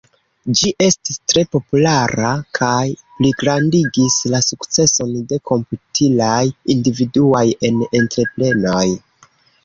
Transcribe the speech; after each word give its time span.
Ĝi 0.59 0.69
estis 0.83 1.17
tre 1.31 1.41
populara 1.55 2.29
kaj 2.59 2.85
pligrandigis 3.17 4.15
la 4.35 4.39
sukceson 4.45 5.11
de 5.33 5.39
komputilaj 5.51 6.41
individuaj 6.75 7.43
en 7.69 7.77
entreprenoj. 8.01 8.87